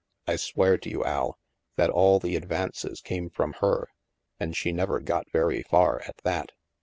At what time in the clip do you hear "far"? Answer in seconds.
5.61-6.01